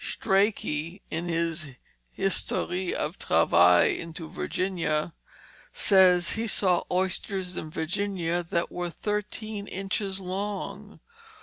Strachey, 0.03 0.99
in 1.11 1.27
his 1.29 1.67
Historie 2.09 2.91
of 2.95 3.19
Travaile 3.19 3.95
into 3.99 4.27
Virginia, 4.27 5.13
says 5.73 6.31
he 6.31 6.47
saw 6.47 6.81
oysters 6.91 7.55
in 7.55 7.69
Virginia 7.69 8.41
that 8.49 8.71
were 8.71 8.89
thirteen 8.89 9.67
inches 9.67 10.19
long. 10.19 10.99